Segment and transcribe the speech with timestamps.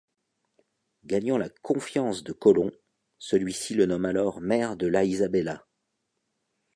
[1.05, 2.71] Gagnant la confiance de Colomb,
[3.19, 5.67] celui-ci le nomme alors Maire de La Isabela.